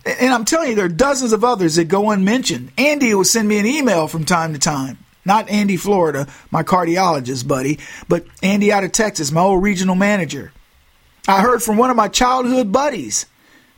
[0.05, 2.73] And I'm telling you, there are dozens of others that go unmentioned.
[2.77, 4.99] Andy will send me an email from time to time.
[5.25, 10.53] Not Andy, Florida, my cardiologist buddy, but Andy out of Texas, my old regional manager.
[11.29, 13.27] I heard from one of my childhood buddies,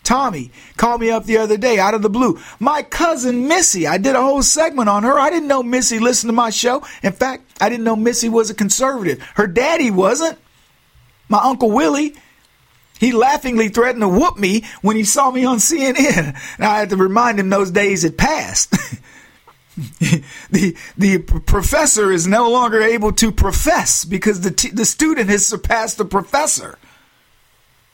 [0.03, 2.39] Tommy, called me up the other day out of the blue.
[2.59, 5.19] My cousin Missy, I did a whole segment on her.
[5.19, 6.83] I didn't know Missy listened to my show.
[7.03, 9.21] In fact, I didn't know Missy was a conservative.
[9.35, 10.39] Her daddy wasn't.
[11.29, 12.15] My Uncle Willie,
[12.99, 16.39] he laughingly threatened to whoop me when he saw me on CNN.
[16.57, 18.75] And I had to remind him those days had passed.
[20.51, 25.45] the the professor is no longer able to profess because the t- the student has
[25.45, 26.79] surpassed the professor.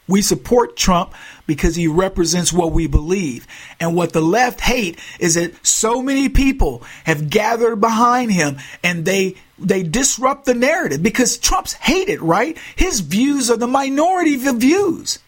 [0.07, 1.15] We support Trump
[1.47, 3.47] because he represents what we believe.
[3.79, 9.05] And what the left hate is that so many people have gathered behind him and
[9.05, 12.59] they they disrupt the narrative because Trump's hated, right?
[12.75, 15.21] His views are the minority of views.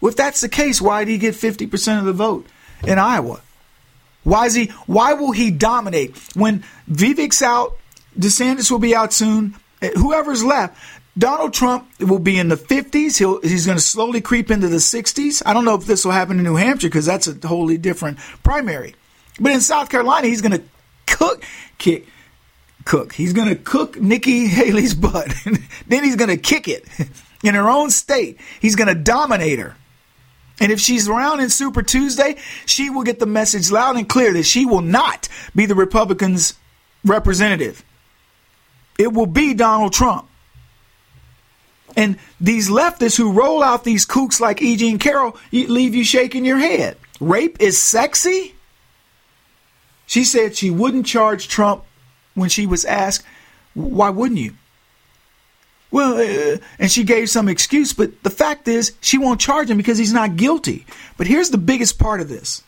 [0.00, 2.46] If that's the case, why did he get 50% of the vote
[2.84, 3.40] in Iowa?
[4.24, 6.16] Why is he why will he dominate?
[6.34, 7.76] When Vivek's out,
[8.18, 10.76] DeSantis will be out soon, eh, whoever's left,
[11.16, 13.18] Donald Trump will be in the 50s.
[13.18, 15.42] He'll, he's going to slowly creep into the 60s.
[15.44, 18.18] I don't know if this will happen in New Hampshire because that's a totally different
[18.42, 18.94] primary.
[19.38, 20.62] But in South Carolina, he's going to
[21.06, 21.44] cook,
[21.76, 22.06] kick,
[22.84, 23.12] cook.
[23.12, 25.28] He's going to cook Nikki Haley's butt.
[25.86, 26.86] then he's going to kick it
[27.42, 28.38] in her own state.
[28.60, 29.76] He's going to dominate her.
[30.62, 32.36] And if she's around in Super Tuesday,
[32.66, 36.54] she will get the message loud and clear that she will not be the Republicans'
[37.04, 37.84] representative.
[38.96, 40.28] It will be Donald Trump.
[41.96, 44.76] And these leftists who roll out these kooks like E.
[44.76, 46.96] Jean Carroll leave you shaking your head.
[47.18, 48.54] Rape is sexy?
[50.06, 51.82] She said she wouldn't charge Trump
[52.34, 53.26] when she was asked,
[53.74, 54.54] why wouldn't you?
[55.92, 59.76] Well, uh, and she gave some excuse, but the fact is, she won't charge him
[59.76, 60.86] because he's not guilty.
[61.18, 62.62] But here's the biggest part of this.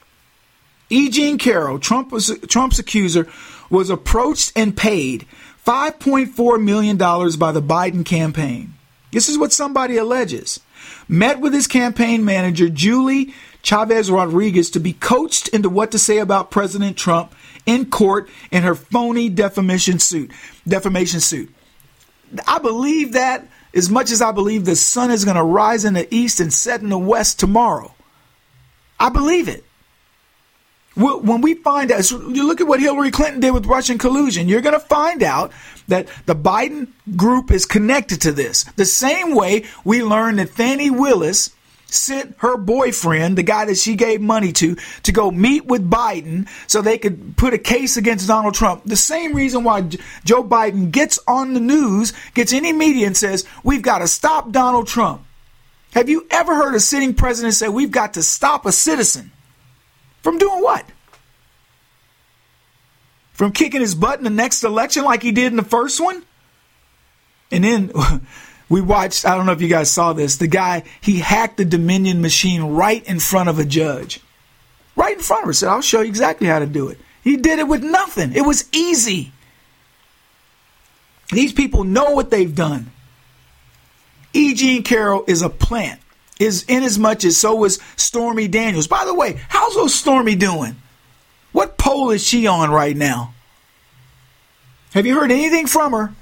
[0.90, 1.08] E.
[1.08, 3.26] Jean Carroll, Trump was, Trump's accuser,
[3.70, 5.26] was approached and paid
[5.66, 8.74] $5.4 million by the Biden campaign.
[9.10, 10.60] This is what somebody alleges.
[11.08, 16.18] Met with his campaign manager, Julie Chavez Rodriguez, to be coached into what to say
[16.18, 20.30] about President Trump in court in her phony defamation suit.
[20.68, 21.50] Defamation suit.
[22.46, 25.94] I believe that as much as I believe the sun is going to rise in
[25.94, 27.94] the east and set in the west tomorrow.
[28.98, 29.64] I believe it.
[30.96, 34.60] When we find out, you look at what Hillary Clinton did with Russian collusion, you're
[34.60, 35.50] going to find out
[35.88, 38.62] that the Biden group is connected to this.
[38.76, 41.50] The same way we learned that Fani Willis
[41.86, 46.48] sent her boyfriend, the guy that she gave money to, to go meet with Biden
[46.66, 48.82] so they could put a case against Donald Trump.
[48.84, 49.82] The same reason why
[50.24, 54.50] Joe Biden gets on the news, gets any media and says, we've got to stop
[54.50, 55.22] Donald Trump.
[55.92, 59.30] Have you ever heard a sitting president say, we've got to stop a citizen?
[60.22, 60.84] From doing what?
[63.32, 66.24] From kicking his butt in the next election like he did in the first one?
[67.50, 67.92] And then
[68.68, 71.64] we watched, I don't know if you guys saw this, the guy, he hacked the
[71.64, 74.20] Dominion machine right in front of a judge.
[74.96, 75.52] Right in front of her.
[75.52, 76.98] Said, I'll show you exactly how to do it.
[77.22, 78.32] He did it with nothing.
[78.34, 79.32] It was easy.
[81.32, 82.90] These people know what they've done.
[84.32, 84.54] E.
[84.54, 86.00] Jean Carroll is a plant
[86.38, 88.86] is in as much as so was Stormy Daniels.
[88.86, 90.76] By the way, how's old Stormy doing?
[91.52, 93.34] What poll is she on right now?
[94.92, 96.12] Have you heard anything from her?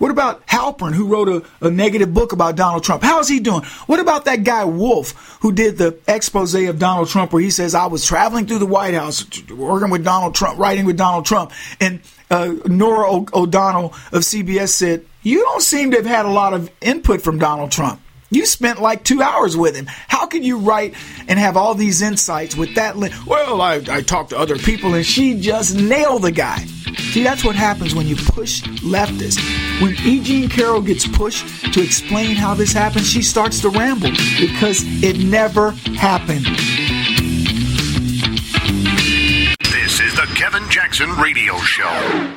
[0.00, 3.02] What about Halpern, who wrote a, a, negative book about Donald Trump?
[3.02, 3.64] How's he doing?
[3.84, 7.74] What about that guy Wolff, who did the expose of Donald Trump, where he says,
[7.74, 11.52] I was traveling through the White House, working with Donald Trump, writing with Donald Trump.
[11.82, 16.30] And uh, Norah o- O'Donnell of CBS said, You don't seem to have had a
[16.30, 18.00] lot of input from Donald Trump.
[18.32, 19.86] You spent like two hours with him.
[19.86, 20.94] How can you write
[21.26, 22.96] and have all these insights with that?
[22.96, 26.64] Li- well, I, I talked to other people and she just nailed the guy.
[27.12, 29.40] See, that's what happens when you push leftists.
[29.82, 30.20] When E.
[30.22, 35.18] Jean Carroll gets pushed to explain how this happened, she starts to ramble because it
[35.18, 36.46] never happened.
[39.72, 42.36] This is the Kevin Jackson Radio Show.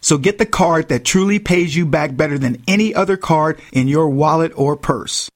[0.00, 3.88] So get the card that truly pays you back better than any other card in
[3.88, 5.28] your wallet or purse.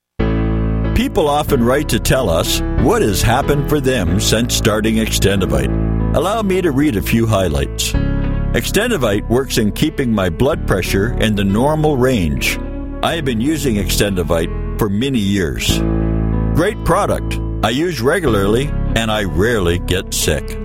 [0.95, 6.15] People often write to tell us what has happened for them since starting Extendovite.
[6.15, 7.91] Allow me to read a few highlights.
[7.91, 12.57] Extendovite works in keeping my blood pressure in the normal range.
[13.03, 15.79] I have been using Extendovite for many years.
[16.55, 17.37] Great product.
[17.63, 20.64] I use regularly and I rarely get sick.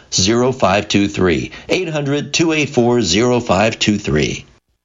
[0.11, 1.51] 0523.
[1.69, 4.45] 800 284 0523.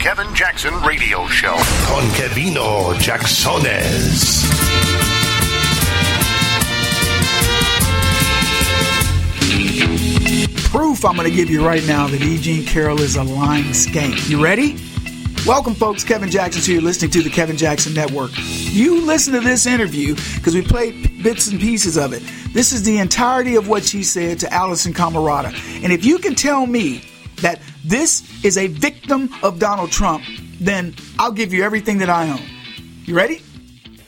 [0.00, 1.54] Kevin Jackson Radio Show.
[1.84, 4.42] Con Kevino Jacksones.
[10.70, 12.38] Proof I'm going to give you right now that E.
[12.38, 14.30] Jean Carroll is a lying skank.
[14.30, 14.78] You ready?
[15.46, 16.02] Welcome, folks.
[16.02, 16.76] Kevin Jackson here.
[16.76, 18.30] You're listening to the Kevin Jackson Network.
[18.36, 22.22] You listen to this interview because we played bits and pieces of it.
[22.54, 25.52] This is the entirety of what she said to Alisyn Camerota.
[25.84, 27.02] And if you can tell me
[27.42, 30.24] that this is a victim of Donald Trump,
[30.60, 32.42] then I'll give you everything that I own.
[33.04, 33.42] You ready?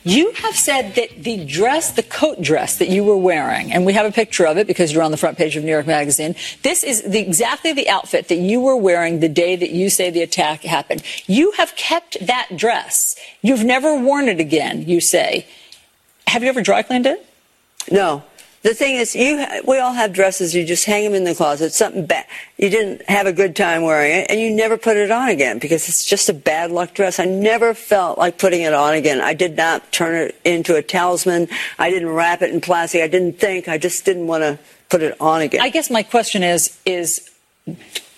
[0.05, 3.93] You have said that the dress, the coat dress that you were wearing, and we
[3.93, 6.35] have a picture of it because you're on the front page of New York Magazine.
[6.61, 10.09] This is the, exactly the outfit that you were wearing the day that you say
[10.09, 11.03] the attack happened.
[11.25, 13.15] You have kept that dress.
[13.41, 15.47] You've never worn it again, you say.
[16.27, 17.25] Have you ever dry cleaned it?
[17.89, 18.23] No.
[18.63, 20.55] The thing is, you we all have dresses.
[20.55, 21.73] You just hang them in the closet.
[21.73, 22.25] Something bad.
[22.57, 25.59] You didn't have a good time wearing it, and you never put it on again
[25.59, 27.19] because it's just a bad luck dress.
[27.19, 29.19] I never felt like putting it on again.
[29.19, 31.49] I did not turn it into a talisman.
[31.77, 33.01] I didn't wrap it in plastic.
[33.01, 33.67] I didn't think.
[33.67, 34.57] I just didn't want to
[34.89, 35.59] put it on again.
[35.61, 37.29] I guess my question is: is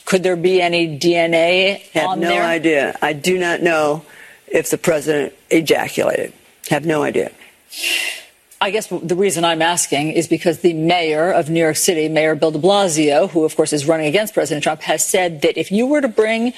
[0.05, 2.43] could there be any DNA have on no there?
[2.43, 2.95] idea.
[3.01, 4.05] I do not know
[4.47, 6.33] if the president ejaculated.
[6.69, 7.31] Have no idea.
[8.65, 12.33] I guess the reason I'm asking is because the mayor of New York City, Mayor
[12.33, 15.71] Bill de Blasio, who of course is running against President Trump, has said that if
[15.71, 16.51] you were to bring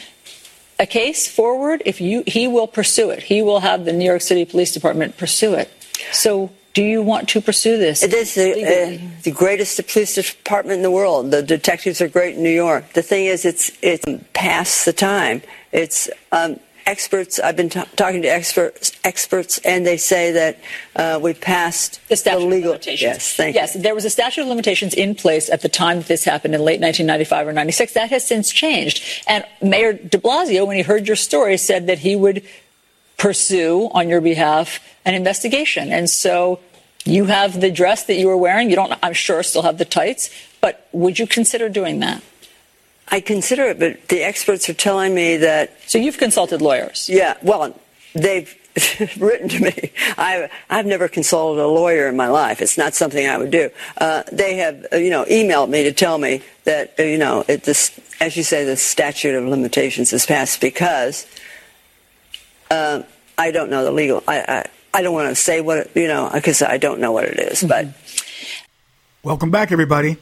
[0.79, 3.23] a case forward, if you he will pursue it.
[3.23, 5.69] He will have the New York City Police Department pursue it.
[6.13, 8.01] So do you want to pursue this?
[8.03, 11.31] It is the, uh, the greatest police department in the world.
[11.31, 12.93] The detectives are great in New York.
[12.93, 15.41] The thing is, it's it's past the time.
[15.73, 17.39] It's um, experts.
[17.39, 20.59] I've been t- talking to experts, experts, and they say that
[20.95, 22.71] uh, we passed the statute legal.
[22.71, 23.01] of limitations.
[23.01, 26.07] Yes, thank yes, there was a statute of limitations in place at the time that
[26.07, 27.93] this happened in late 1995 or 96.
[27.93, 29.03] That has since changed.
[29.27, 32.43] And Mayor de Blasio, when he heard your story, said that he would
[33.17, 35.91] pursue on your behalf an investigation.
[35.91, 36.59] And so
[37.05, 38.69] you have the dress that you were wearing.
[38.69, 40.29] You don't, I'm sure, still have the tights.
[40.61, 42.23] But would you consider doing that?
[43.09, 45.71] I consider it, but the experts are telling me that.
[45.87, 47.09] So you've consulted lawyers?
[47.09, 47.37] Yeah.
[47.41, 47.79] Well,
[48.13, 48.53] they've
[49.19, 49.91] written to me.
[50.17, 52.61] I've I've never consulted a lawyer in my life.
[52.61, 53.69] It's not something I would do.
[53.97, 57.43] Uh, they have, uh, you know, emailed me to tell me that, uh, you know,
[57.47, 61.25] it, this, as you say, the statute of limitations is passed because
[62.69, 63.03] uh,
[63.37, 64.23] I don't know the legal.
[64.27, 67.11] I, I I don't want to say what it, you know because I don't know
[67.11, 67.87] what it is, but.
[69.23, 70.17] Welcome back, everybody.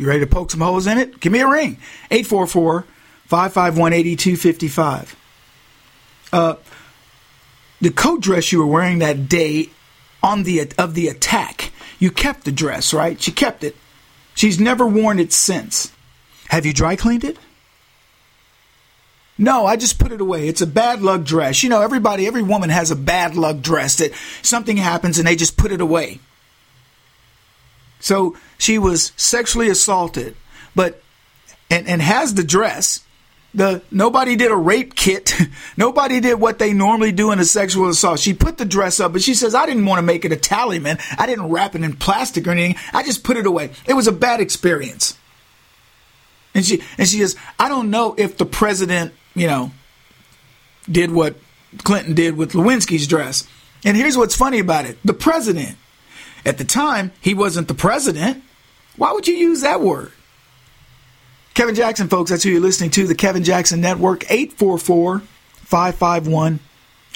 [0.00, 1.20] You ready to poke some holes in it?
[1.20, 1.76] Give me a ring.
[2.10, 2.86] 844
[3.26, 5.16] 551 8255.
[6.32, 6.54] Uh,
[7.82, 9.68] the coat dress you were wearing that day
[10.22, 13.20] on the of the attack, you kept the dress, right?
[13.20, 13.76] She kept it.
[14.34, 15.92] She's never worn it since.
[16.48, 17.36] Have you dry cleaned it?
[19.36, 20.48] No, I just put it away.
[20.48, 21.62] It's a bad luck dress.
[21.62, 25.36] You know, everybody, every woman has a bad luck dress that something happens and they
[25.36, 26.20] just put it away.
[28.00, 30.34] So she was sexually assaulted,
[30.74, 31.02] but
[31.70, 33.04] and, and has the dress.
[33.52, 35.34] The nobody did a rape kit.
[35.76, 38.20] nobody did what they normally do in a sexual assault.
[38.20, 40.36] She put the dress up, but she says, I didn't want to make it a
[40.36, 40.98] talisman.
[41.18, 42.76] I didn't wrap it in plastic or anything.
[42.92, 43.70] I just put it away.
[43.86, 45.18] It was a bad experience.
[46.54, 49.72] And she and she says, I don't know if the president, you know,
[50.90, 51.36] did what
[51.78, 53.46] Clinton did with Lewinsky's dress.
[53.84, 54.98] And here's what's funny about it.
[55.04, 55.76] The president
[56.44, 58.42] at the time, he wasn't the president.
[58.96, 60.12] Why would you use that word?
[61.54, 63.06] Kevin Jackson, folks, that's who you're listening to.
[63.06, 66.60] The Kevin Jackson Network, 844 551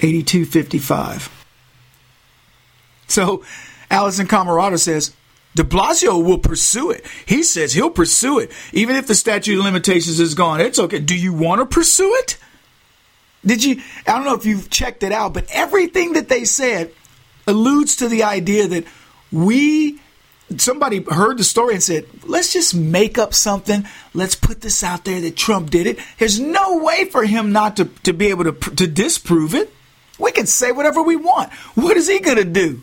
[0.01, 1.47] 8255.
[3.07, 3.45] So,
[3.91, 5.15] Alisyn Camerota says,
[5.55, 7.07] de Blasio will pursue it.
[7.27, 8.51] He says he'll pursue it.
[8.73, 10.99] Even if the statute of limitations is gone, it's okay.
[10.99, 12.39] Do you want to pursue it?
[13.47, 13.83] Did you?
[14.07, 16.93] I don't know if you've checked it out, but everything that they said
[17.47, 18.85] alludes to the idea that
[19.35, 20.01] we
[20.59, 23.87] somebody heard the story and said, let's just make up something.
[24.13, 25.99] Let's put this out there that Trump did it.
[26.19, 29.73] There's no way for him not to, to be able to, to disprove it.
[30.19, 31.53] We can say whatever we want.
[31.75, 32.83] What is he going to do?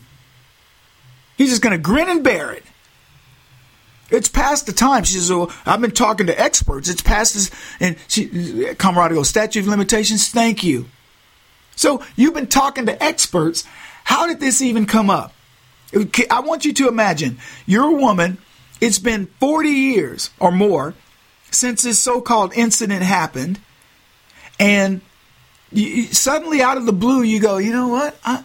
[1.38, 2.64] He's just going to grin and bear it.
[4.10, 5.04] It's past the time.
[5.04, 6.90] She says, well, I've been talking to experts.
[6.90, 7.50] It's past this.
[7.80, 10.86] And she, Comrade goes, statute of limitations, thank you.
[11.76, 13.64] So you've been talking to experts.
[14.04, 15.32] How did this even come up?
[16.30, 18.38] I want you to imagine you're a woman.
[18.80, 20.94] It's been 40 years or more
[21.50, 23.60] since this so called incident happened.
[24.58, 25.02] And
[25.70, 28.16] you, suddenly, out of the blue, you go, you know what?
[28.24, 28.44] I,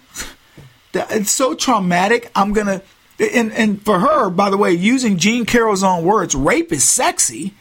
[0.93, 2.32] it's so traumatic.
[2.36, 2.82] I'm going to.
[3.20, 7.56] And, and for her, by the way, using Jean Carroll's own words, rape is sexy,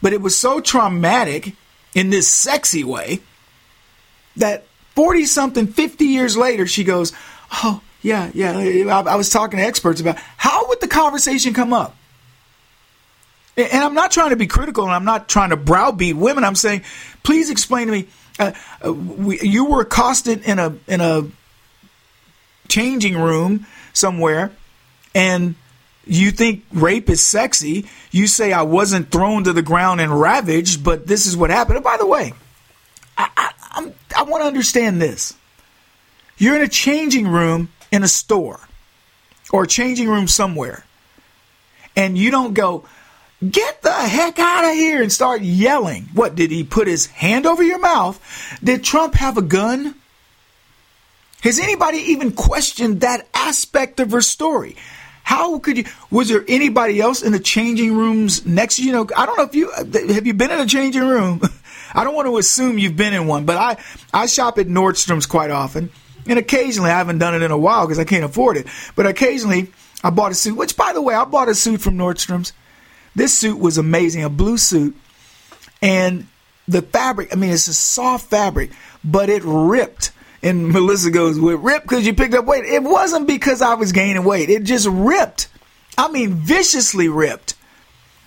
[0.00, 1.54] but it was so traumatic
[1.94, 3.20] in this sexy way
[4.36, 4.64] that
[4.94, 7.12] 40 something, 50 years later, she goes,
[7.52, 8.52] Oh, yeah, yeah.
[8.88, 11.96] I, I was talking to experts about how would the conversation come up?
[13.56, 16.42] And I'm not trying to be critical and I'm not trying to browbeat women.
[16.42, 16.82] I'm saying,
[17.22, 18.08] please explain to me.
[18.38, 18.52] Uh,
[18.84, 21.26] uh, we, you were accosted in a in a
[22.68, 24.50] changing room somewhere,
[25.14, 25.54] and
[26.06, 27.86] you think rape is sexy.
[28.10, 31.76] You say I wasn't thrown to the ground and ravaged, but this is what happened.
[31.76, 32.32] And by the way,
[33.18, 35.34] I, I, I want to understand this.
[36.38, 38.58] You're in a changing room in a store
[39.52, 40.84] or a changing room somewhere,
[41.94, 42.84] and you don't go,
[43.48, 46.08] get the heck out of here and start yelling.
[46.14, 48.20] What, did he put his hand over your mouth?
[48.64, 49.94] Did Trump have a gun?
[51.42, 54.76] Has anybody even questioned that aspect of her story?
[55.24, 55.84] How could you?
[56.10, 58.76] Was there anybody else in the changing rooms next?
[58.76, 61.40] To you know, I don't know if you have you been in a changing room.
[61.94, 63.76] I don't want to assume you've been in one, but I
[64.12, 65.90] I shop at Nordstrom's quite often,
[66.26, 68.66] and occasionally I haven't done it in a while because I can't afford it.
[68.94, 70.56] But occasionally I bought a suit.
[70.56, 72.52] Which, by the way, I bought a suit from Nordstrom's.
[73.14, 74.96] This suit was amazing, a blue suit,
[75.80, 76.26] and
[76.66, 77.32] the fabric.
[77.32, 78.70] I mean, it's a soft fabric,
[79.04, 80.12] but it ripped.
[80.42, 83.92] And Melissa goes, "Well, ripped because you picked up weight." It wasn't because I was
[83.92, 84.50] gaining weight.
[84.50, 85.48] It just ripped.
[85.96, 87.54] I mean, viciously ripped.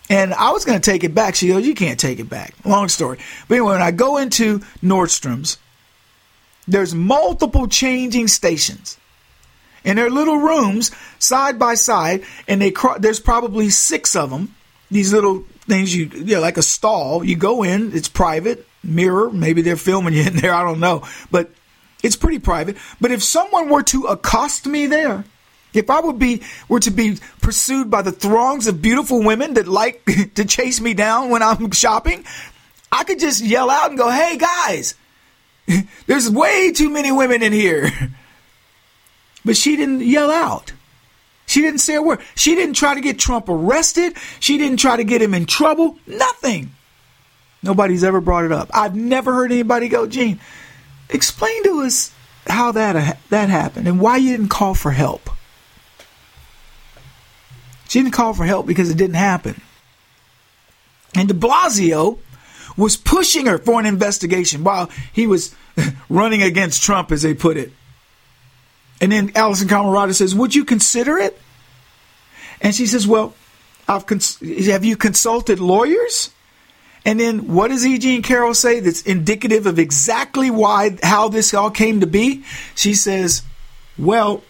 [0.07, 1.35] And I was going to take it back.
[1.35, 3.17] She goes, "You can't take it back." Long story.
[3.47, 5.57] But anyway, when I go into Nordstrom's,
[6.67, 8.97] there's multiple changing stations,
[9.83, 14.55] and they're little rooms side by side, and they there's probably six of them.
[14.91, 17.23] These little things you, you know, like a stall.
[17.23, 19.29] You go in, it's private, mirror.
[19.31, 20.53] Maybe they're filming you in there.
[20.53, 21.51] I don't know, but
[22.03, 22.77] it's pretty private.
[23.01, 25.25] But if someone were to accost me there,
[25.73, 29.67] if I would be were to be pursued by the throngs of beautiful women that
[29.67, 30.05] like
[30.35, 32.25] to chase me down when I'm shopping,
[32.91, 34.95] I could just yell out and go, "Hey guys,
[36.07, 37.91] there's way too many women in here."
[39.45, 40.73] But she didn't yell out.
[41.45, 42.19] She didn't say a word.
[42.33, 44.17] She didn't try to get Trump arrested.
[44.39, 45.99] She didn't try to get him in trouble.
[46.07, 46.71] Nothing.
[47.61, 48.69] Nobody's ever brought it up.
[48.73, 50.39] I've never heard anybody go, Jean,
[51.09, 52.11] explain to us
[52.47, 55.29] how that uh, that happened and why you didn't call for help.
[57.87, 59.61] She didn't call for help because it didn't happen.
[61.15, 62.19] And de Blasio
[62.77, 65.55] was pushing her for an investigation while he was
[66.09, 67.71] running against Trump, as they put it.
[69.01, 71.39] And then Alisyn Camerota says, Would you consider it?
[72.61, 73.33] And she says, Well,
[73.87, 76.31] I've cons- have you consulted lawyers?
[77.05, 77.99] And then what does E.
[77.99, 82.43] Jean Carroll say that's indicative of exactly why how this all came to be?
[82.73, 83.43] She says,
[83.97, 84.43] Well,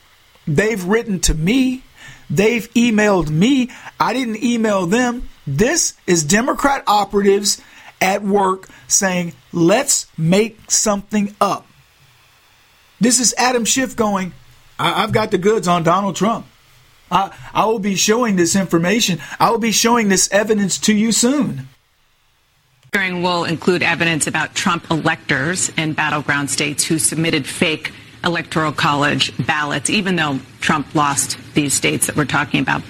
[0.48, 1.84] they've written to me.
[2.30, 3.72] They've emailed me.
[4.00, 5.30] I didn't email them.
[5.46, 7.62] This is Democrat operatives
[8.02, 11.66] at work saying, let's make something up.
[13.00, 14.34] This is Adam Schiff going,
[14.80, 16.46] I- have got the goods on Donald Trump.
[17.12, 19.20] I-, I will be showing this information.
[19.40, 21.68] I will be showing this evidence to you soon.
[22.94, 27.92] Hearing will include evidence about Trump electors in battleground states who submitted fake
[28.26, 32.82] electoral college ballots, even though Trump lost these states that we're talking about.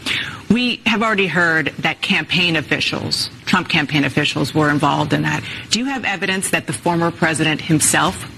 [0.49, 5.43] We have already heard that campaign officials, Trump campaign officials, were involved in that.
[5.69, 8.31] Do you have evidence that the former president himself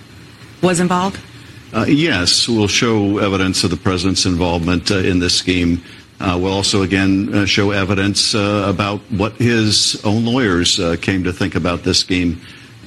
[0.64, 1.20] was involved?
[1.74, 5.84] Uh, yes, we'll show evidence of the president's involvement uh, in this scheme.
[6.20, 11.26] Uh, we'll also, again, uh, show evidence uh, about what his own lawyers uh, came
[11.26, 12.42] to think about this scheme.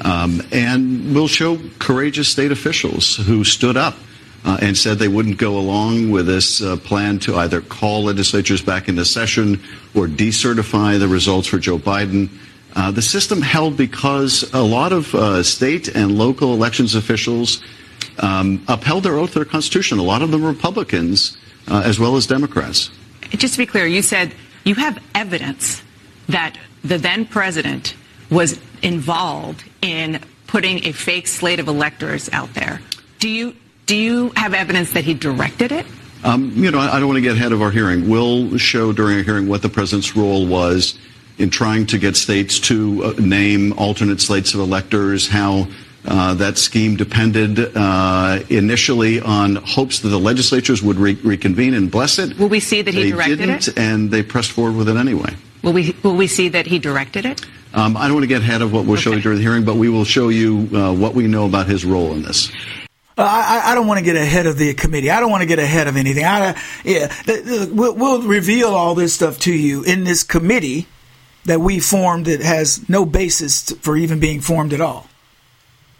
[0.04, 3.96] Um, and we'll show courageous state officials who stood up
[4.44, 8.62] uh, and said they wouldn't go along with this uh, plan to either call legislatures
[8.62, 9.60] back into session
[9.94, 12.30] or decertify the results for Joe Biden.
[12.74, 17.62] Uh, the system held because a lot of uh, state and local elections officials
[18.20, 19.98] um, upheld their oath to their Constitution.
[19.98, 21.36] A lot of them Republicans
[21.68, 22.90] uh, as well as Democrats.
[23.30, 24.34] Just to be clear, you said
[24.64, 25.82] you have evidence
[26.28, 27.94] that the then president
[28.30, 32.80] was involved in putting a fake slate of electors out there.
[33.18, 33.54] Do you
[33.86, 35.86] do you have evidence that he directed it?
[36.22, 38.08] Um, you know, I, I don't want to get ahead of our hearing.
[38.08, 40.98] We'll show during our hearing what the president's role was
[41.38, 45.66] in trying to get states to uh, name alternate slates of electors, how
[46.06, 51.90] uh, that scheme depended uh, initially on hopes that the legislatures would re- reconvene and
[51.90, 52.38] bless it.
[52.38, 53.78] Will we see that he they directed didn't, it?
[53.78, 55.34] and they pressed forward with it anyway.
[55.62, 57.44] Will we will we see that he directed it?
[57.72, 59.64] Um, I don't want to get ahead of what we'll show you during the hearing,
[59.64, 62.50] but we will show you uh, what we know about his role in this.
[63.16, 65.10] Uh, I, I, don't want to get ahead of the committee.
[65.10, 66.24] I don't want to get ahead of anything.
[66.24, 67.12] I, yeah,
[67.70, 70.86] we'll, we'll reveal all this stuff to you in this committee
[71.44, 75.08] that we formed that has no basis for even being formed at all.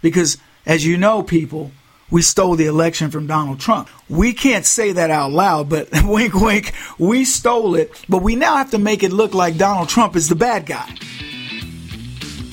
[0.01, 1.71] Because, as you know, people,
[2.09, 3.87] we stole the election from Donald Trump.
[4.09, 7.91] We can't say that out loud, but wink, wink, we stole it.
[8.09, 10.93] But we now have to make it look like Donald Trump is the bad guy.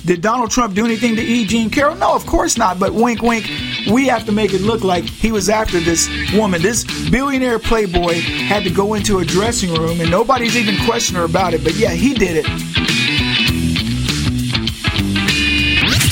[0.08, 1.44] Did Donald Trump do anything to E.
[1.44, 1.94] Jean Carroll?
[1.94, 2.80] No, of course not.
[2.80, 3.44] But wink, wink,
[3.92, 6.62] we have to make it look like he was after this woman.
[6.62, 11.26] This billionaire playboy had to go into a dressing room, and nobody's even questioning her
[11.26, 11.62] about it.
[11.62, 12.46] But yeah, he did it.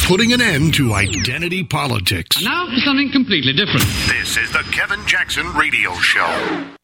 [0.06, 2.44] Putting an end to identity politics.
[2.44, 3.86] Now for something completely different.
[4.08, 6.75] This is the Kevin Jackson Radio Show.